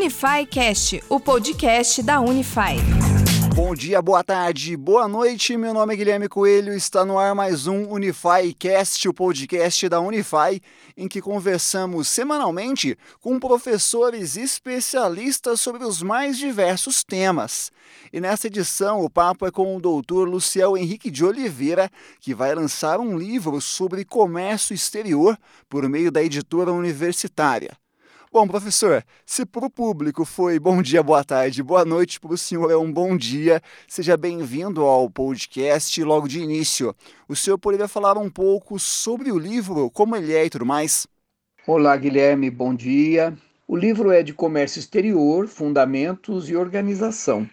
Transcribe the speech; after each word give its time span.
Unify 0.00 0.46
Cast, 0.46 1.04
o 1.10 1.20
podcast 1.20 2.02
da 2.02 2.22
Unify. 2.22 2.74
Bom 3.54 3.74
dia, 3.74 4.00
boa 4.00 4.24
tarde, 4.24 4.74
boa 4.74 5.06
noite. 5.06 5.58
Meu 5.58 5.74
nome 5.74 5.92
é 5.92 5.96
Guilherme 5.98 6.26
Coelho. 6.26 6.72
Está 6.72 7.04
no 7.04 7.18
ar 7.18 7.34
mais 7.34 7.66
um 7.66 7.86
Unify 7.86 8.54
Cast, 8.58 9.06
o 9.06 9.12
podcast 9.12 9.86
da 9.90 10.00
Unify, 10.00 10.58
em 10.96 11.06
que 11.06 11.20
conversamos 11.20 12.08
semanalmente 12.08 12.96
com 13.20 13.38
professores 13.38 14.38
especialistas 14.38 15.60
sobre 15.60 15.84
os 15.84 16.00
mais 16.00 16.38
diversos 16.38 17.04
temas. 17.04 17.70
E 18.10 18.22
nessa 18.22 18.46
edição, 18.46 19.04
o 19.04 19.10
papo 19.10 19.46
é 19.46 19.50
com 19.50 19.76
o 19.76 19.80
doutor 19.82 20.26
Luciel 20.26 20.78
Henrique 20.78 21.10
de 21.10 21.26
Oliveira, 21.26 21.90
que 22.20 22.34
vai 22.34 22.54
lançar 22.54 23.00
um 23.00 23.18
livro 23.18 23.60
sobre 23.60 24.06
comércio 24.06 24.72
exterior 24.72 25.36
por 25.68 25.86
meio 25.90 26.10
da 26.10 26.22
editora 26.22 26.72
universitária. 26.72 27.76
Bom, 28.32 28.46
professor, 28.46 29.04
se 29.26 29.44
para 29.44 29.66
o 29.66 29.70
público 29.70 30.24
foi 30.24 30.56
bom 30.60 30.80
dia, 30.82 31.02
boa 31.02 31.24
tarde, 31.24 31.64
boa 31.64 31.84
noite, 31.84 32.20
para 32.20 32.32
o 32.32 32.38
senhor 32.38 32.70
é 32.70 32.76
um 32.76 32.92
bom 32.92 33.16
dia, 33.16 33.60
seja 33.88 34.16
bem-vindo 34.16 34.82
ao 34.82 35.10
podcast 35.10 36.00
logo 36.04 36.28
de 36.28 36.38
início. 36.38 36.94
O 37.28 37.34
senhor 37.34 37.58
poderia 37.58 37.88
falar 37.88 38.16
um 38.16 38.30
pouco 38.30 38.78
sobre 38.78 39.32
o 39.32 39.38
livro, 39.38 39.90
como 39.90 40.14
ele 40.14 40.32
é 40.32 40.44
e 40.44 40.50
tudo 40.50 40.64
mais? 40.64 41.08
Olá, 41.66 41.96
Guilherme, 41.96 42.48
bom 42.50 42.72
dia. 42.72 43.36
O 43.66 43.76
livro 43.76 44.12
é 44.12 44.22
de 44.22 44.32
comércio 44.32 44.78
exterior, 44.78 45.48
fundamentos 45.48 46.48
e 46.48 46.54
organização. 46.54 47.50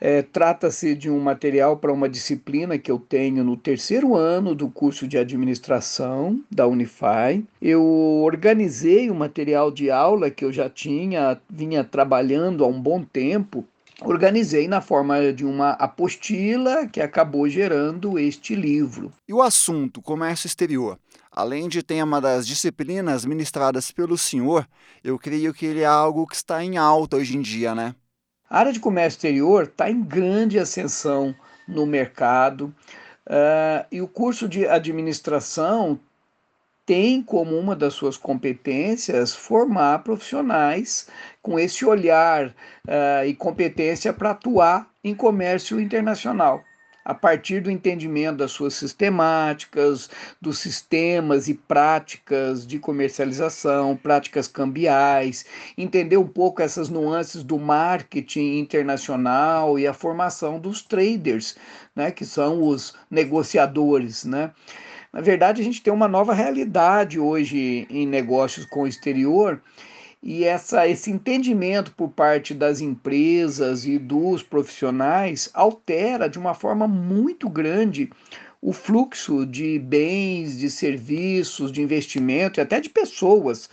É, 0.00 0.22
Trata-se 0.22 0.94
de 0.94 1.10
um 1.10 1.18
material 1.18 1.76
para 1.76 1.92
uma 1.92 2.08
disciplina 2.08 2.78
que 2.78 2.90
eu 2.90 2.98
tenho 2.98 3.42
no 3.42 3.56
terceiro 3.56 4.14
ano 4.14 4.54
do 4.54 4.68
curso 4.68 5.08
de 5.08 5.18
administração 5.18 6.40
da 6.50 6.66
Unify. 6.66 7.44
Eu 7.60 7.82
organizei 8.22 9.10
o 9.10 9.14
material 9.14 9.70
de 9.70 9.90
aula 9.90 10.30
que 10.30 10.44
eu 10.44 10.52
já 10.52 10.70
tinha, 10.70 11.40
vinha 11.50 11.82
trabalhando 11.82 12.64
há 12.64 12.68
um 12.68 12.80
bom 12.80 13.02
tempo. 13.02 13.64
Organizei 14.00 14.68
na 14.68 14.80
forma 14.80 15.32
de 15.32 15.44
uma 15.44 15.70
apostila 15.70 16.86
que 16.86 17.00
acabou 17.00 17.48
gerando 17.48 18.16
este 18.16 18.54
livro. 18.54 19.12
E 19.26 19.34
o 19.34 19.42
assunto 19.42 20.00
comércio 20.00 20.46
exterior? 20.46 20.96
Além 21.32 21.68
de 21.68 21.82
tema 21.82 22.20
das 22.20 22.46
disciplinas 22.46 23.24
ministradas 23.24 23.90
pelo 23.90 24.16
senhor, 24.16 24.68
eu 25.02 25.18
creio 25.18 25.52
que 25.52 25.66
ele 25.66 25.80
é 25.80 25.86
algo 25.86 26.26
que 26.28 26.36
está 26.36 26.62
em 26.62 26.76
alta 26.76 27.16
hoje 27.16 27.36
em 27.36 27.40
dia, 27.40 27.74
né? 27.74 27.94
A 28.50 28.60
área 28.60 28.72
de 28.72 28.80
comércio 28.80 29.18
exterior 29.18 29.64
está 29.64 29.90
em 29.90 30.02
grande 30.02 30.58
ascensão 30.58 31.34
no 31.66 31.84
mercado 31.84 32.74
uh, 33.26 33.86
e 33.92 34.00
o 34.00 34.08
curso 34.08 34.48
de 34.48 34.66
administração 34.66 36.00
tem 36.86 37.22
como 37.22 37.58
uma 37.58 37.76
das 37.76 37.92
suas 37.92 38.16
competências 38.16 39.34
formar 39.34 39.98
profissionais 40.02 41.06
com 41.42 41.58
esse 41.58 41.84
olhar 41.84 42.48
uh, 42.48 43.26
e 43.26 43.34
competência 43.34 44.12
para 44.14 44.30
atuar 44.30 44.88
em 45.04 45.14
comércio 45.14 45.78
internacional 45.78 46.64
a 47.04 47.14
partir 47.14 47.60
do 47.60 47.70
entendimento 47.70 48.38
das 48.38 48.52
suas 48.52 48.74
sistemáticas, 48.74 50.10
dos 50.40 50.58
sistemas 50.58 51.48
e 51.48 51.54
práticas 51.54 52.66
de 52.66 52.78
comercialização, 52.78 53.96
práticas 53.96 54.46
cambiais, 54.46 55.46
entender 55.76 56.16
um 56.16 56.26
pouco 56.26 56.60
essas 56.60 56.88
nuances 56.88 57.42
do 57.42 57.58
marketing 57.58 58.58
internacional 58.58 59.78
e 59.78 59.86
a 59.86 59.94
formação 59.94 60.58
dos 60.60 60.82
traders, 60.82 61.56
né, 61.96 62.10
que 62.10 62.26
são 62.26 62.62
os 62.62 62.94
negociadores, 63.10 64.24
né? 64.24 64.52
Na 65.10 65.22
verdade, 65.22 65.62
a 65.62 65.64
gente 65.64 65.82
tem 65.82 65.92
uma 65.92 66.06
nova 66.06 66.34
realidade 66.34 67.18
hoje 67.18 67.86
em 67.88 68.06
negócios 68.06 68.66
com 68.66 68.82
o 68.82 68.86
exterior 68.86 69.60
e 70.22 70.44
essa, 70.44 70.88
esse 70.88 71.10
entendimento 71.10 71.92
por 71.92 72.08
parte 72.08 72.52
das 72.52 72.80
empresas 72.80 73.84
e 73.86 73.98
dos 73.98 74.42
profissionais 74.42 75.48
altera 75.54 76.28
de 76.28 76.38
uma 76.38 76.54
forma 76.54 76.88
muito 76.88 77.48
grande 77.48 78.10
o 78.60 78.72
fluxo 78.72 79.46
de 79.46 79.78
bens, 79.78 80.58
de 80.58 80.68
serviços, 80.68 81.70
de 81.70 81.80
investimento 81.80 82.58
e 82.58 82.60
até 82.60 82.80
de 82.80 82.90
pessoas. 82.90 83.68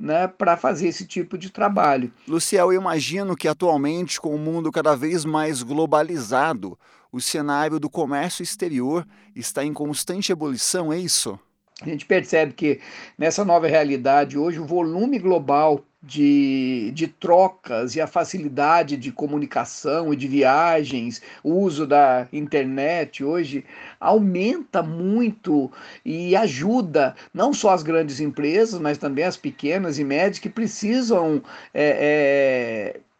Né, 0.00 0.26
para 0.26 0.56
fazer 0.56 0.88
esse 0.88 1.06
tipo 1.06 1.38
de 1.38 1.48
trabalho. 1.48 2.12
Luciel, 2.26 2.72
eu 2.72 2.80
imagino 2.80 3.36
que 3.36 3.46
atualmente, 3.46 4.20
com 4.20 4.34
o 4.34 4.38
mundo 4.38 4.72
cada 4.72 4.96
vez 4.96 5.24
mais 5.24 5.62
globalizado, 5.62 6.76
o 7.12 7.20
cenário 7.20 7.78
do 7.78 7.88
comércio 7.88 8.42
exterior 8.42 9.06
está 9.36 9.64
em 9.64 9.72
constante 9.72 10.32
ebulição, 10.32 10.92
é 10.92 10.98
isso? 10.98 11.38
A 11.82 11.88
gente 11.88 12.06
percebe 12.06 12.52
que 12.52 12.80
nessa 13.18 13.44
nova 13.44 13.66
realidade, 13.66 14.38
hoje, 14.38 14.60
o 14.60 14.64
volume 14.64 15.18
global 15.18 15.84
de, 16.02 16.90
de 16.94 17.06
trocas 17.06 17.94
e 17.94 18.00
a 18.00 18.06
facilidade 18.06 18.96
de 18.96 19.12
comunicação 19.12 20.12
e 20.12 20.16
de 20.16 20.26
viagens, 20.26 21.22
o 21.42 21.54
uso 21.54 21.86
da 21.86 22.26
internet 22.32 23.22
hoje 23.22 23.64
aumenta 24.00 24.82
muito 24.82 25.70
e 26.04 26.34
ajuda 26.34 27.14
não 27.32 27.52
só 27.52 27.70
as 27.70 27.82
grandes 27.82 28.20
empresas, 28.20 28.80
mas 28.80 28.98
também 28.98 29.24
as 29.24 29.36
pequenas 29.36 29.98
e 29.98 30.04
médias 30.04 30.38
que 30.38 30.48
precisam. 30.48 31.42
É, 31.72 32.96
é, 32.96 33.11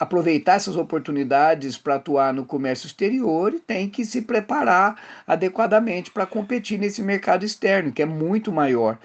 aproveitar 0.00 0.54
essas 0.54 0.76
oportunidades 0.76 1.76
para 1.76 1.96
atuar 1.96 2.32
no 2.32 2.46
comércio 2.46 2.86
exterior 2.86 3.52
e 3.52 3.60
tem 3.60 3.86
que 3.86 4.02
se 4.02 4.22
preparar 4.22 4.96
adequadamente 5.26 6.10
para 6.10 6.24
competir 6.24 6.78
nesse 6.78 7.02
mercado 7.02 7.44
externo, 7.44 7.92
que 7.92 8.00
é 8.00 8.06
muito 8.06 8.50
maior. 8.50 8.98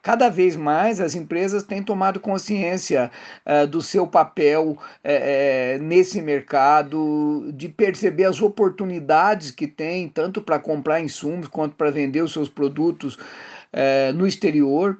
Cada 0.00 0.30
vez 0.30 0.56
mais 0.56 1.00
as 1.00 1.14
empresas 1.14 1.64
têm 1.64 1.82
tomado 1.82 2.18
consciência 2.18 3.10
uh, 3.44 3.66
do 3.66 3.82
seu 3.82 4.06
papel 4.06 4.78
uh, 4.78 5.82
nesse 5.82 6.22
mercado, 6.22 7.52
de 7.52 7.68
perceber 7.68 8.24
as 8.24 8.40
oportunidades 8.40 9.50
que 9.50 9.66
tem, 9.66 10.08
tanto 10.08 10.40
para 10.40 10.58
comprar 10.58 11.02
insumos 11.02 11.46
quanto 11.48 11.76
para 11.76 11.90
vender 11.90 12.22
os 12.22 12.32
seus 12.32 12.48
produtos 12.48 13.18
no 14.14 14.26
exterior. 14.26 14.98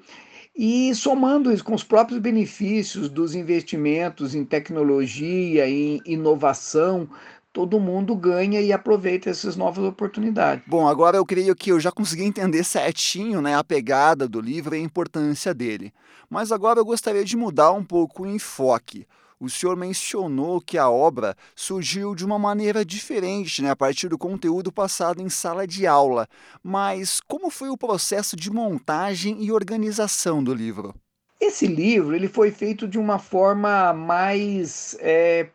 E 0.61 0.93
somando 0.93 1.53
isso 1.53 1.63
com 1.63 1.73
os 1.73 1.85
próprios 1.85 2.19
benefícios 2.21 3.09
dos 3.09 3.33
investimentos 3.33 4.35
em 4.35 4.45
tecnologia, 4.45 5.69
em 5.69 6.01
inovação, 6.05 7.09
todo 7.53 7.79
mundo 7.79 8.17
ganha 8.17 8.61
e 8.61 8.73
aproveita 8.73 9.31
essas 9.31 9.55
novas 9.55 9.85
oportunidades. 9.85 10.65
Bom, 10.67 10.89
agora 10.89 11.17
eu 11.17 11.25
creio 11.25 11.55
que 11.55 11.71
eu 11.71 11.79
já 11.79 11.93
consegui 11.93 12.25
entender 12.25 12.65
certinho 12.65 13.41
né, 13.41 13.55
a 13.55 13.63
pegada 13.63 14.27
do 14.27 14.41
livro 14.41 14.75
e 14.75 14.79
a 14.79 14.83
importância 14.83 15.55
dele. 15.55 15.93
Mas 16.29 16.51
agora 16.51 16.81
eu 16.81 16.85
gostaria 16.85 17.25
de 17.25 17.37
mudar 17.37 17.71
um 17.71 17.85
pouco 17.85 18.25
o 18.25 18.27
enfoque 18.27 19.07
o 19.41 19.49
senhor 19.49 19.76
mencionou 19.76 20.60
que 20.60 20.76
a 20.76 20.91
obra 20.91 21.37
surgiu 21.54 22.15
de 22.15 22.25
uma 22.25 22.38
maneira 22.38 22.84
diferente, 22.84 23.62
né, 23.62 23.71
a 23.71 23.76
partir 23.76 24.09
do 24.09 24.19
conteúdo 24.19 24.72
passado 24.72 25.22
em 25.22 25.28
sala 25.28 25.66
de 25.66 25.87
aula. 25.87 26.28
Mas 26.62 27.21
como 27.21 27.50
foi 27.50 27.69
o 27.69 27.77
processo 27.77 28.34
de 28.37 28.50
montagem 28.50 29.43
e 29.43 29.53
organização 29.53 30.43
do 30.43 30.53
livro? 30.53 30.94
Esse 31.41 31.66
livro 31.66 32.16
ele 32.16 32.28
foi 32.28 32.50
feito 32.50 32.88
de 32.88 32.98
uma 32.98 33.19
forma 33.19 33.93
mais 33.93 34.97
é, 34.98 35.48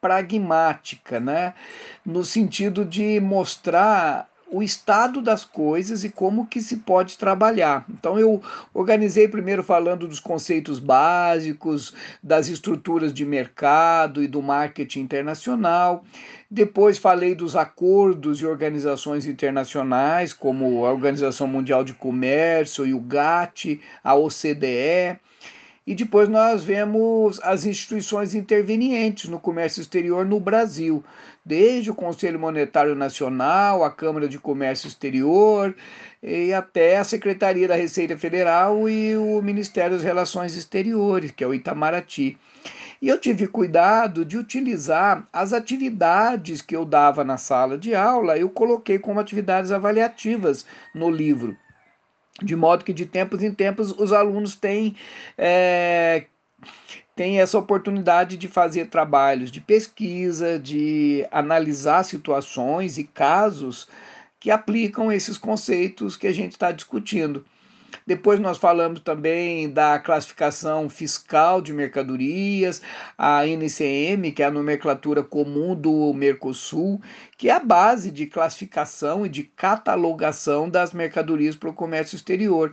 pragmática, 0.00 1.18
né? 1.18 1.54
no 2.04 2.24
sentido 2.24 2.84
de 2.84 3.18
mostrar 3.20 4.28
o 4.50 4.62
estado 4.62 5.20
das 5.20 5.44
coisas 5.44 6.04
e 6.04 6.10
como 6.10 6.46
que 6.46 6.60
se 6.60 6.76
pode 6.76 7.18
trabalhar. 7.18 7.84
Então 7.88 8.18
eu 8.18 8.42
organizei 8.72 9.26
primeiro 9.26 9.62
falando 9.62 10.06
dos 10.06 10.20
conceitos 10.20 10.78
básicos, 10.78 11.92
das 12.22 12.48
estruturas 12.48 13.12
de 13.12 13.24
mercado 13.24 14.22
e 14.22 14.28
do 14.28 14.42
marketing 14.42 15.00
internacional. 15.00 16.04
Depois 16.50 16.98
falei 16.98 17.34
dos 17.34 17.56
acordos 17.56 18.40
e 18.40 18.46
organizações 18.46 19.26
internacionais, 19.26 20.32
como 20.32 20.84
a 20.86 20.92
Organização 20.92 21.48
Mundial 21.48 21.82
de 21.82 21.94
Comércio 21.94 22.86
e 22.86 22.94
o 22.94 23.00
GATT, 23.00 23.80
a 24.02 24.14
OCDE. 24.14 25.18
E 25.86 25.94
depois 25.94 26.30
nós 26.30 26.64
vemos 26.64 27.38
as 27.42 27.66
instituições 27.66 28.34
intervenientes 28.34 29.28
no 29.28 29.38
comércio 29.38 29.82
exterior 29.82 30.24
no 30.24 30.40
Brasil, 30.40 31.04
desde 31.44 31.90
o 31.90 31.94
Conselho 31.94 32.40
Monetário 32.40 32.94
Nacional, 32.94 33.84
a 33.84 33.90
Câmara 33.90 34.26
de 34.26 34.38
Comércio 34.38 34.88
Exterior 34.88 35.76
e 36.22 36.54
até 36.54 36.96
a 36.96 37.04
Secretaria 37.04 37.68
da 37.68 37.74
Receita 37.74 38.16
Federal 38.16 38.88
e 38.88 39.14
o 39.14 39.42
Ministério 39.42 39.96
das 39.96 40.02
Relações 40.02 40.56
Exteriores, 40.56 41.32
que 41.32 41.44
é 41.44 41.46
o 41.46 41.52
Itamaraty. 41.52 42.38
E 43.02 43.06
eu 43.06 43.20
tive 43.20 43.46
cuidado 43.46 44.24
de 44.24 44.38
utilizar 44.38 45.28
as 45.30 45.52
atividades 45.52 46.62
que 46.62 46.74
eu 46.74 46.86
dava 46.86 47.22
na 47.22 47.36
sala 47.36 47.76
de 47.76 47.94
aula, 47.94 48.38
eu 48.38 48.48
coloquei 48.48 48.98
como 48.98 49.20
atividades 49.20 49.70
avaliativas 49.70 50.64
no 50.94 51.10
livro 51.10 51.54
de 52.42 52.56
modo 52.56 52.84
que 52.84 52.92
de 52.92 53.06
tempos 53.06 53.42
em 53.42 53.52
tempos 53.52 53.92
os 53.92 54.12
alunos 54.12 54.56
têm, 54.56 54.96
é, 55.38 56.26
têm 57.14 57.40
essa 57.40 57.58
oportunidade 57.58 58.36
de 58.36 58.48
fazer 58.48 58.86
trabalhos 58.86 59.50
de 59.50 59.60
pesquisa, 59.60 60.58
de 60.58 61.26
analisar 61.30 62.04
situações 62.04 62.98
e 62.98 63.04
casos 63.04 63.88
que 64.40 64.50
aplicam 64.50 65.10
esses 65.10 65.38
conceitos 65.38 66.16
que 66.16 66.26
a 66.26 66.32
gente 66.32 66.52
está 66.52 66.72
discutindo. 66.72 67.44
Depois 68.06 68.40
nós 68.40 68.58
falamos 68.58 69.00
também 69.00 69.70
da 69.70 69.98
classificação 69.98 70.88
fiscal 70.88 71.60
de 71.60 71.72
mercadorias, 71.72 72.82
a 73.16 73.46
NCM, 73.46 74.32
que 74.32 74.42
é 74.42 74.46
a 74.46 74.50
nomenclatura 74.50 75.22
comum 75.22 75.74
do 75.74 76.12
Mercosul, 76.12 77.00
que 77.36 77.48
é 77.48 77.52
a 77.52 77.60
base 77.60 78.10
de 78.10 78.26
classificação 78.26 79.24
e 79.24 79.28
de 79.28 79.44
catalogação 79.44 80.68
das 80.68 80.92
mercadorias 80.92 81.56
para 81.56 81.70
o 81.70 81.74
comércio 81.74 82.16
exterior. 82.16 82.72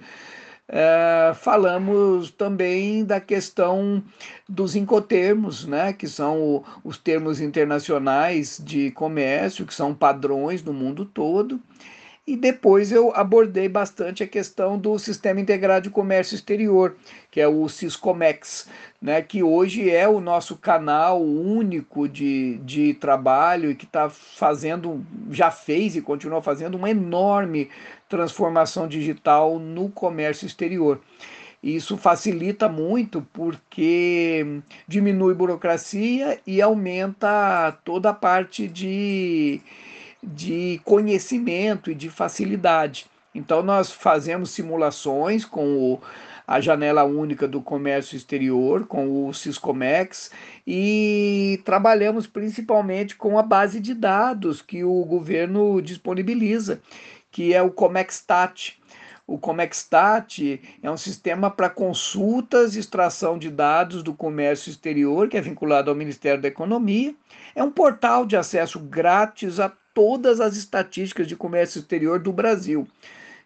É, 0.73 1.33
falamos 1.35 2.31
também 2.31 3.03
da 3.03 3.19
questão 3.19 4.01
dos 4.47 4.73
incotermos, 4.73 5.65
né, 5.65 5.91
que 5.91 6.07
são 6.07 6.41
o, 6.41 6.63
os 6.81 6.97
termos 6.97 7.41
internacionais 7.41 8.57
de 8.63 8.89
comércio, 8.91 9.65
que 9.65 9.73
são 9.73 9.93
padrões 9.93 10.63
no 10.63 10.71
mundo 10.71 11.03
todo. 11.03 11.59
E 12.25 12.37
depois 12.37 12.91
eu 12.91 13.11
abordei 13.15 13.67
bastante 13.67 14.21
a 14.21 14.27
questão 14.27 14.77
do 14.77 14.99
Sistema 14.99 15.41
Integrado 15.41 15.85
de 15.85 15.89
Comércio 15.89 16.35
Exterior, 16.35 16.95
que 17.31 17.41
é 17.41 17.47
o 17.47 17.67
Siscomex, 17.67 18.69
né, 19.01 19.23
que 19.23 19.41
hoje 19.41 19.89
é 19.89 20.07
o 20.07 20.21
nosso 20.21 20.55
canal 20.55 21.19
único 21.19 22.07
de, 22.07 22.57
de 22.57 22.93
trabalho 22.93 23.71
e 23.71 23.75
que 23.75 23.85
está 23.85 24.07
fazendo, 24.07 25.03
já 25.31 25.49
fez 25.49 25.95
e 25.95 26.01
continua 26.01 26.43
fazendo 26.43 26.75
uma 26.75 26.91
enorme 26.91 27.69
transformação 28.07 28.87
digital 28.87 29.57
no 29.57 29.89
comércio 29.89 30.45
exterior. 30.45 31.01
Isso 31.63 31.97
facilita 31.97 32.69
muito 32.69 33.27
porque 33.33 34.61
diminui 34.87 35.33
burocracia 35.33 36.39
e 36.45 36.61
aumenta 36.61 37.71
toda 37.83 38.11
a 38.11 38.13
parte 38.13 38.67
de, 38.67 39.61
de 40.21 40.79
conhecimento 40.83 41.91
e 41.91 41.95
de 41.95 42.09
facilidade. 42.09 43.05
Então, 43.33 43.63
nós 43.63 43.91
fazemos 43.91 44.51
simulações 44.51 45.45
com 45.45 45.93
o, 45.93 46.01
a 46.45 46.59
janela 46.59 47.03
única 47.03 47.47
do 47.47 47.61
comércio 47.61 48.15
exterior, 48.17 48.85
com 48.85 49.27
o 49.27 49.33
Siscomex, 49.33 50.31
e 50.67 51.61
trabalhamos 51.63 52.27
principalmente 52.27 53.15
com 53.15 53.39
a 53.39 53.43
base 53.43 53.79
de 53.79 53.93
dados 53.93 54.61
que 54.61 54.83
o 54.83 55.05
governo 55.05 55.81
disponibiliza 55.81 56.81
que 57.31 57.53
é 57.53 57.61
o 57.61 57.71
Comextat. 57.71 58.77
O 59.25 59.37
Comextat 59.37 60.59
é 60.83 60.91
um 60.91 60.97
sistema 60.97 61.49
para 61.49 61.69
consultas 61.69 62.75
e 62.75 62.79
extração 62.79 63.37
de 63.37 63.49
dados 63.49 64.03
do 64.03 64.13
comércio 64.13 64.69
exterior, 64.69 65.29
que 65.29 65.37
é 65.37 65.41
vinculado 65.41 65.89
ao 65.89 65.95
Ministério 65.95 66.41
da 66.41 66.49
Economia. 66.49 67.15
É 67.55 67.63
um 67.63 67.71
portal 67.71 68.25
de 68.25 68.35
acesso 68.35 68.77
grátis 68.79 69.59
a 69.59 69.71
todas 69.93 70.39
as 70.39 70.55
estatísticas 70.55 71.27
de 71.27 71.35
comércio 71.35 71.79
exterior 71.79 72.19
do 72.19 72.31
Brasil. 72.31 72.87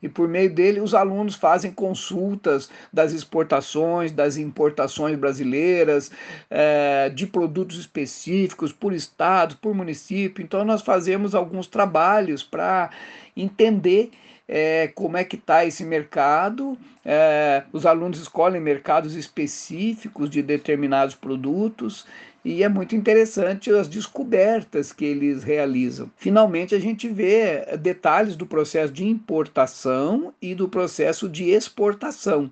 E 0.01 0.09
por 0.09 0.27
meio 0.27 0.53
dele, 0.53 0.80
os 0.80 0.94
alunos 0.94 1.36
fazem 1.36 1.71
consultas 1.71 2.69
das 2.92 3.12
exportações, 3.12 4.12
das 4.12 4.38
importações 4.38 5.18
brasileiras, 5.18 6.12
é, 6.50 7.09
de 7.09 7.25
produtos 7.25 7.80
específicos, 7.80 8.71
por 8.71 8.94
estado, 8.94 9.57
por 9.57 9.74
município. 9.74 10.44
Então, 10.44 10.63
nós 10.63 10.81
fazemos 10.81 11.33
alguns 11.33 11.65
trabalhos 11.65 12.44
para 12.44 12.92
entender 13.36 14.12
é, 14.47 14.89
como 14.89 15.18
é 15.18 15.24
que 15.24 15.38
está 15.38 15.65
esse 15.65 15.83
mercado. 15.83 16.77
É, 17.03 17.63
os 17.71 17.86
alunos 17.86 18.19
escolhem 18.19 18.62
mercados 18.62 19.15
específicos 19.15 20.30
de 20.30 20.42
determinados 20.42 21.15
produtos 21.15 22.06
e 22.45 22.62
é 22.62 22.69
muito 22.69 22.95
interessante 22.95 23.71
as 23.71 23.88
descobertas 23.88 24.94
que 24.94 25.03
eles 25.03 25.44
realizam. 25.44 26.12
Finalmente, 26.15 26.75
a 26.75 26.80
gente 26.80 27.09
vê 27.09 27.75
detalhes 27.77 28.36
do 28.36 28.45
processo 28.45 28.94
de 28.94 29.03
importação 29.03 30.31
e 30.39 30.53
do 30.53 30.69
processo 30.69 31.27
de 31.27 31.50
exportação. 31.50 32.51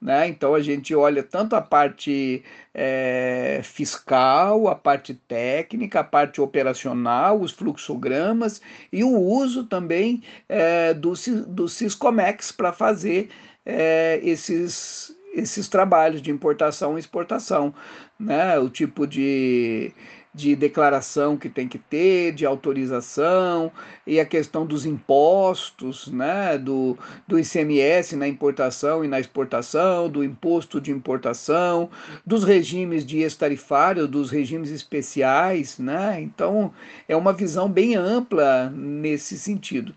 Né? 0.00 0.28
Então 0.28 0.54
a 0.54 0.60
gente 0.60 0.94
olha 0.94 1.22
tanto 1.22 1.56
a 1.56 1.60
parte 1.60 2.42
é, 2.72 3.60
fiscal, 3.62 4.68
a 4.68 4.74
parte 4.74 5.14
técnica, 5.14 6.00
a 6.00 6.04
parte 6.04 6.40
operacional, 6.40 7.40
os 7.40 7.50
fluxogramas 7.50 8.60
e 8.92 9.02
o 9.02 9.18
uso 9.18 9.64
também 9.64 10.22
é, 10.48 10.92
do, 10.92 11.14
do 11.46 11.68
Siscomex 11.68 12.52
para 12.52 12.72
fazer 12.72 13.30
é, 13.64 14.20
esses, 14.22 15.15
esses 15.36 15.68
trabalhos 15.68 16.22
de 16.22 16.30
importação 16.30 16.96
e 16.96 17.00
exportação, 17.00 17.74
né? 18.18 18.58
o 18.58 18.68
tipo 18.68 19.06
de 19.06 19.92
de 20.36 20.54
declaração 20.54 21.34
que 21.34 21.48
tem 21.48 21.66
que 21.66 21.78
ter, 21.78 22.30
de 22.30 22.44
autorização, 22.44 23.72
e 24.06 24.20
a 24.20 24.26
questão 24.26 24.66
dos 24.66 24.84
impostos, 24.84 26.08
né, 26.08 26.58
do, 26.58 26.94
do 27.26 27.38
ICMS 27.38 28.14
na 28.16 28.28
importação 28.28 29.02
e 29.02 29.08
na 29.08 29.18
exportação, 29.18 30.10
do 30.10 30.22
imposto 30.22 30.78
de 30.78 30.90
importação, 30.90 31.88
dos 32.24 32.44
regimes 32.44 33.04
de 33.06 33.22
estarifário, 33.22 34.06
dos 34.06 34.30
regimes 34.30 34.70
especiais, 34.70 35.78
né? 35.78 36.20
Então, 36.20 36.70
é 37.08 37.16
uma 37.16 37.32
visão 37.32 37.66
bem 37.66 37.96
ampla 37.96 38.70
nesse 38.70 39.38
sentido. 39.38 39.94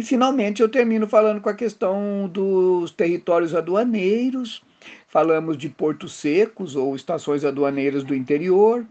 E 0.00 0.02
finalmente 0.02 0.62
eu 0.62 0.68
termino 0.70 1.06
falando 1.06 1.42
com 1.42 1.50
a 1.50 1.54
questão 1.54 2.26
dos 2.26 2.90
territórios 2.90 3.54
aduaneiros, 3.54 4.62
falamos 5.06 5.58
de 5.58 5.68
portos 5.68 6.14
secos 6.14 6.74
ou 6.74 6.96
estações 6.96 7.44
aduaneiras 7.44 8.02
do 8.02 8.14
interior, 8.14 8.86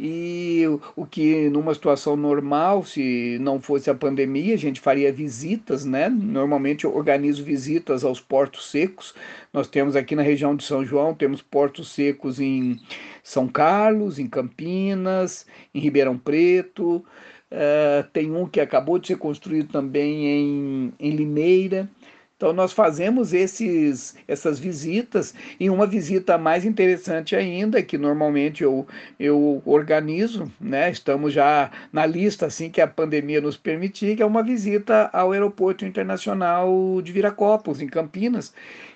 e 0.00 0.62
o 0.96 1.04
que 1.04 1.50
numa 1.50 1.74
situação 1.74 2.16
normal, 2.16 2.86
se 2.86 3.36
não 3.38 3.60
fosse 3.60 3.90
a 3.90 3.94
pandemia, 3.94 4.54
a 4.54 4.56
gente 4.56 4.80
faria 4.80 5.12
visitas, 5.12 5.84
né? 5.84 6.08
Normalmente 6.08 6.86
eu 6.86 6.96
organizo 6.96 7.44
visitas 7.44 8.02
aos 8.02 8.18
portos 8.18 8.70
secos. 8.70 9.14
Nós 9.52 9.68
temos 9.68 9.94
aqui 9.94 10.16
na 10.16 10.22
região 10.22 10.56
de 10.56 10.64
São 10.64 10.82
João, 10.86 11.14
temos 11.14 11.42
portos 11.42 11.90
secos 11.90 12.40
em 12.40 12.80
São 13.22 13.46
Carlos, 13.46 14.18
em 14.18 14.26
Campinas, 14.26 15.44
em 15.74 15.80
Ribeirão 15.80 16.16
Preto. 16.16 17.04
Uh, 17.50 18.02
tem 18.12 18.30
um 18.32 18.48
que 18.48 18.60
acabou 18.60 18.98
de 18.98 19.06
ser 19.06 19.16
construído 19.18 19.70
também 19.70 20.26
em, 20.26 20.92
em 20.98 21.10
Limeira. 21.10 21.88
Então 22.36 22.52
nós 22.52 22.72
fazemos 22.72 23.32
esses, 23.32 24.14
essas 24.28 24.58
visitas 24.58 25.34
e 25.58 25.70
uma 25.70 25.86
visita 25.86 26.36
mais 26.36 26.66
interessante 26.66 27.34
ainda, 27.34 27.82
que 27.82 27.96
normalmente 27.96 28.62
eu, 28.62 28.86
eu 29.18 29.62
organizo, 29.64 30.52
né? 30.60 30.90
Estamos 30.90 31.32
já 31.32 31.70
na 31.90 32.04
lista 32.04 32.44
assim 32.44 32.68
que 32.68 32.80
a 32.80 32.86
pandemia 32.86 33.40
nos 33.40 33.56
permitir, 33.56 34.16
que 34.16 34.22
é 34.22 34.26
uma 34.26 34.42
visita 34.42 35.08
ao 35.14 35.32
Aeroporto 35.32 35.86
Internacional 35.86 37.00
de 37.00 37.10
Viracopos, 37.10 37.80
em 37.80 37.86
Campinas, 37.86 38.52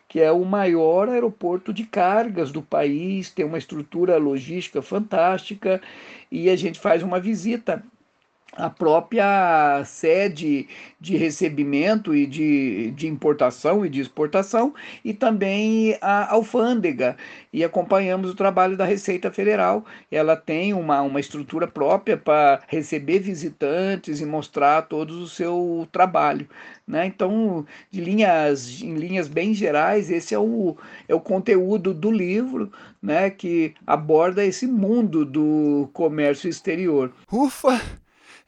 que 0.06 0.20
é 0.20 0.31
o 0.31 0.44
maior 0.44 1.08
aeroporto 1.08 1.73
de 1.73 1.85
cargas 1.87 2.53
do 2.53 2.61
país, 2.61 3.31
tem 3.31 3.46
uma 3.46 3.56
estrutura 3.58 4.19
logística 4.19 4.82
fantástica 4.82 5.81
e 6.31 6.51
a 6.51 6.56
gente 6.56 6.79
faz 6.79 7.03
uma 7.03 7.19
visita 7.19 7.82
a 8.53 8.69
própria 8.69 9.83
sede 9.85 10.69
de 11.01 11.17
recebimento 11.17 12.15
e 12.15 12.27
de, 12.27 12.91
de 12.91 13.07
importação 13.07 13.87
e 13.87 13.89
de 13.89 14.01
exportação 14.01 14.75
e 15.05 15.15
também 15.15 15.97
a 16.01 16.33
alfândega 16.33 17.17
e 17.53 17.65
acompanhamos 17.65 18.31
o 18.31 18.35
trabalho 18.35 18.77
da 18.77 18.85
Receita 18.85 19.31
Federal. 19.31 19.85
Ela 20.11 20.37
tem 20.37 20.75
uma, 20.75 21.01
uma 21.03 21.21
estrutura 21.21 21.67
própria 21.67 22.17
para 22.17 22.61
receber 22.67 23.21
visitantes 23.21 24.21
e 24.21 24.27
mostrar 24.27 24.83
todo 24.83 25.11
o 25.11 25.29
seu 25.29 25.87
trabalho. 25.93 26.49
Né? 26.87 27.07
Então, 27.07 27.65
de 27.91 28.01
linhas, 28.01 28.83
em 28.83 28.95
linhas 28.95 29.29
bem 29.29 29.55
gerais, 29.55 30.11
esse 30.11 30.35
é 30.35 30.39
o, 30.39 30.77
é 31.09 31.15
o 31.15 31.21
conteúdo 31.21 31.95
do 31.95 32.11
livro 32.11 32.73
né, 33.01 33.31
que 33.31 33.75
aborda 33.87 34.45
esse 34.45 34.67
mundo 34.67 35.25
do 35.25 35.89
comércio 35.93 36.49
exterior. 36.49 37.13
Ufa! 37.33 38.00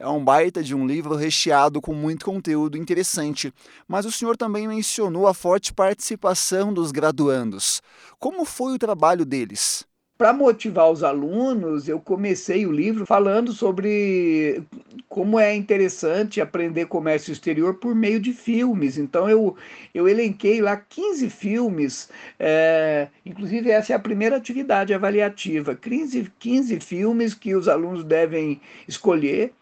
É 0.03 0.09
um 0.09 0.25
baita 0.25 0.65
de 0.65 0.75
um 0.75 0.85
livro 0.85 1.15
recheado 1.15 1.81
com 1.81 1.95
muito 1.95 2.25
conteúdo 2.25 2.77
interessante, 2.77 3.55
mas 3.87 4.05
o 4.05 4.11
senhor 4.11 4.37
também 4.37 4.67
mencionou 4.67 5.29
a 5.29 5.33
forte 5.33 5.73
participação 5.73 6.75
dos 6.75 6.91
graduandos. 6.91 7.81
Como 8.19 8.45
foi 8.45 8.75
o 8.75 8.79
trabalho 8.81 9.25
deles? 9.25 9.87
Para 10.19 10.33
motivar 10.33 10.91
os 10.91 11.05
alunos, 11.05 11.89
eu 11.89 12.01
comecei 12.01 12.67
o 12.67 12.73
livro 12.73 13.07
falando 13.07 13.53
sobre 13.53 14.65
como 15.09 15.39
é 15.39 15.55
interessante 15.55 16.41
aprender 16.41 16.87
comércio 16.87 17.33
exterior 17.33 17.75
por 17.75 17.95
meio 17.95 18.19
de 18.19 18.33
filmes. 18.33 18.99
Então, 18.99 19.31
eu, 19.31 19.57
eu 19.95 20.09
elenquei 20.09 20.61
lá 20.61 20.77
15 20.77 21.31
filmes, 21.31 22.09
é, 22.41 23.07
inclusive 23.25 23.71
essa 23.71 23.93
é 23.93 23.97
a 23.97 24.01
primeira 24.01 24.37
atividade 24.37 24.93
avaliativa: 24.93 25.77
15, 25.77 26.33
15 26.41 26.81
filmes 26.81 27.35
que 27.35 27.55
os 27.55 27.69
alunos 27.69 28.03
devem 28.03 28.61
escolher 28.89 29.53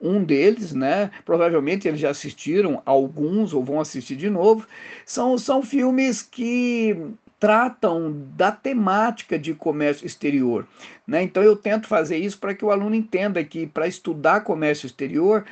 um 0.00 0.22
deles, 0.22 0.72
né? 0.72 1.10
Provavelmente 1.24 1.88
eles 1.88 2.00
já 2.00 2.10
assistiram 2.10 2.82
alguns 2.84 3.52
ou 3.52 3.64
vão 3.64 3.80
assistir 3.80 4.16
de 4.16 4.28
novo. 4.28 4.66
São, 5.04 5.38
são 5.38 5.62
filmes 5.62 6.22
que 6.22 6.96
tratam 7.38 8.12
da 8.36 8.50
temática 8.50 9.38
de 9.38 9.54
comércio 9.54 10.06
exterior. 10.06 10.66
Né? 11.06 11.22
Então 11.22 11.42
eu 11.42 11.54
tento 11.54 11.86
fazer 11.86 12.16
isso 12.16 12.38
para 12.38 12.54
que 12.54 12.64
o 12.64 12.70
aluno 12.70 12.94
entenda 12.94 13.42
que 13.44 13.66
para 13.66 13.86
estudar 13.86 14.40
comércio 14.40 14.86
exterior 14.86 15.44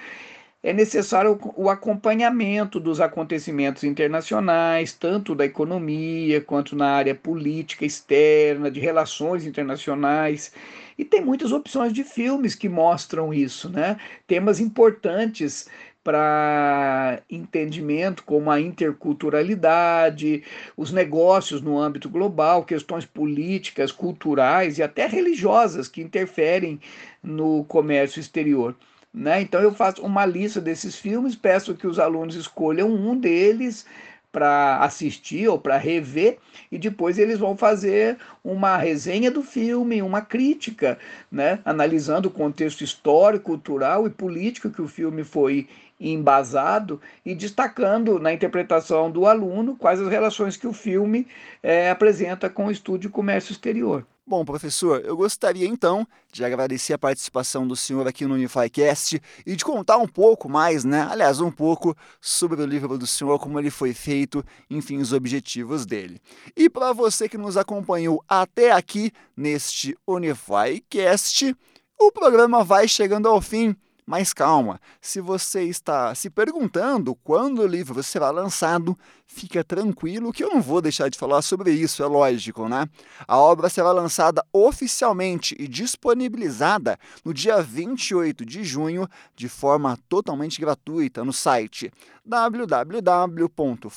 é 0.64 0.72
necessário 0.72 1.38
o 1.56 1.68
acompanhamento 1.68 2.80
dos 2.80 2.98
acontecimentos 2.98 3.84
internacionais, 3.84 4.94
tanto 4.94 5.34
da 5.34 5.44
economia 5.44 6.40
quanto 6.40 6.74
na 6.74 6.88
área 6.90 7.14
política 7.14 7.84
externa, 7.84 8.70
de 8.70 8.80
relações 8.80 9.44
internacionais. 9.44 10.52
E 10.96 11.04
tem 11.04 11.20
muitas 11.20 11.52
opções 11.52 11.92
de 11.92 12.02
filmes 12.02 12.54
que 12.54 12.66
mostram 12.66 13.32
isso, 13.34 13.68
né? 13.68 13.98
Temas 14.26 14.58
importantes 14.58 15.68
para 16.02 17.20
entendimento 17.28 18.24
como 18.24 18.50
a 18.50 18.58
interculturalidade, 18.58 20.44
os 20.78 20.90
negócios 20.90 21.60
no 21.60 21.78
âmbito 21.78 22.08
global, 22.08 22.64
questões 22.64 23.04
políticas, 23.04 23.92
culturais 23.92 24.78
e 24.78 24.82
até 24.82 25.06
religiosas 25.06 25.88
que 25.88 26.00
interferem 26.00 26.80
no 27.22 27.64
comércio 27.64 28.18
exterior. 28.18 28.74
Né? 29.14 29.40
Então 29.42 29.60
eu 29.60 29.72
faço 29.72 30.02
uma 30.02 30.26
lista 30.26 30.60
desses 30.60 30.96
filmes, 30.96 31.36
peço 31.36 31.76
que 31.76 31.86
os 31.86 32.00
alunos 32.00 32.34
escolham 32.34 32.88
um 32.88 33.16
deles 33.16 33.86
para 34.32 34.78
assistir 34.78 35.46
ou 35.46 35.56
para 35.56 35.76
rever 35.76 36.38
e 36.72 36.76
depois 36.76 37.16
eles 37.16 37.38
vão 37.38 37.56
fazer 37.56 38.18
uma 38.42 38.76
resenha 38.76 39.30
do 39.30 39.44
filme, 39.44 40.02
uma 40.02 40.20
crítica, 40.20 40.98
né, 41.30 41.60
analisando 41.64 42.26
o 42.26 42.32
contexto 42.32 42.82
histórico, 42.82 43.44
cultural 43.44 44.08
e 44.08 44.10
político 44.10 44.68
que 44.68 44.82
o 44.82 44.88
filme 44.88 45.22
foi 45.22 45.68
embasado 46.00 47.00
e 47.24 47.36
destacando 47.36 48.18
na 48.18 48.32
interpretação 48.32 49.08
do 49.08 49.26
aluno 49.26 49.76
quais 49.76 50.00
as 50.00 50.08
relações 50.08 50.56
que 50.56 50.66
o 50.66 50.72
filme 50.72 51.28
é, 51.62 51.88
apresenta 51.88 52.50
com 52.50 52.66
o 52.66 52.70
estudo 52.72 53.02
de 53.02 53.08
comércio 53.08 53.52
exterior. 53.52 54.04
Bom, 54.26 54.42
professor, 54.42 55.04
eu 55.04 55.14
gostaria 55.18 55.66
então 55.66 56.08
de 56.32 56.42
agradecer 56.42 56.94
a 56.94 56.98
participação 56.98 57.68
do 57.68 57.76
senhor 57.76 58.08
aqui 58.08 58.24
no 58.24 58.32
UnifiCast 58.32 59.20
e 59.44 59.54
de 59.54 59.62
contar 59.62 59.98
um 59.98 60.08
pouco 60.08 60.48
mais, 60.48 60.82
né? 60.82 61.06
Aliás, 61.10 61.42
um 61.42 61.50
pouco 61.50 61.94
sobre 62.22 62.62
o 62.62 62.64
livro 62.64 62.96
do 62.96 63.06
senhor, 63.06 63.38
como 63.38 63.58
ele 63.58 63.70
foi 63.70 63.92
feito, 63.92 64.42
enfim, 64.70 64.96
os 64.96 65.12
objetivos 65.12 65.84
dele. 65.84 66.22
E 66.56 66.70
para 66.70 66.94
você 66.94 67.28
que 67.28 67.36
nos 67.36 67.58
acompanhou 67.58 68.24
até 68.26 68.72
aqui 68.72 69.12
neste 69.36 69.94
UnifiCast, 70.08 71.54
o 72.00 72.10
programa 72.10 72.64
vai 72.64 72.88
chegando 72.88 73.28
ao 73.28 73.42
fim. 73.42 73.76
Mas 74.06 74.34
calma, 74.34 74.78
se 75.00 75.18
você 75.18 75.62
está 75.62 76.14
se 76.14 76.28
perguntando 76.28 77.14
quando 77.14 77.60
o 77.60 77.66
livro 77.66 78.02
será 78.02 78.30
lançado, 78.30 78.98
fica 79.26 79.64
tranquilo 79.64 80.30
que 80.30 80.44
eu 80.44 80.50
não 80.50 80.60
vou 80.60 80.82
deixar 80.82 81.08
de 81.08 81.16
falar 81.16 81.40
sobre 81.40 81.70
isso, 81.70 82.02
é 82.02 82.06
lógico, 82.06 82.68
né? 82.68 82.86
A 83.26 83.38
obra 83.38 83.70
será 83.70 83.92
lançada 83.92 84.44
oficialmente 84.52 85.56
e 85.58 85.66
disponibilizada 85.66 86.98
no 87.24 87.32
dia 87.32 87.62
28 87.62 88.44
de 88.44 88.62
junho 88.62 89.08
de 89.34 89.48
forma 89.48 89.98
totalmente 90.06 90.60
gratuita 90.60 91.24
no 91.24 91.32
site 91.32 91.90
www.fae.br 92.26 93.88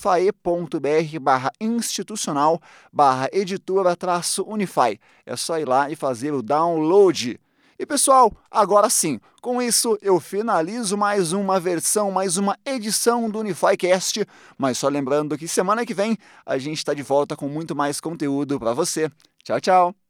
institucional 1.59 2.61
editora-unify. 3.33 4.99
É 5.25 5.35
só 5.35 5.59
ir 5.59 5.67
lá 5.67 5.89
e 5.89 5.95
fazer 5.95 6.33
o 6.33 6.41
download. 6.41 7.39
E 7.79 7.85
pessoal, 7.85 8.31
agora 8.49 8.89
sim, 8.89 9.19
com 9.39 9.61
isso 9.61 9.99
eu 10.01 10.19
finalizo 10.19 10.97
mais 10.97 11.31
uma 11.31 11.59
versão, 11.59 12.09
mais 12.09 12.35
uma 12.35 12.57
edição 12.65 13.29
do 13.29 13.39
UnifiCast. 13.39 14.25
Mas 14.57 14.79
só 14.79 14.87
lembrando 14.87 15.37
que 15.37 15.47
semana 15.47 15.85
que 15.85 15.93
vem 15.93 16.17
a 16.43 16.57
gente 16.57 16.79
está 16.79 16.93
de 16.95 17.03
volta 17.03 17.35
com 17.35 17.47
muito 17.47 17.75
mais 17.75 18.01
conteúdo 18.01 18.59
para 18.59 18.73
você. 18.73 19.11
Tchau, 19.43 19.61
tchau! 19.61 20.06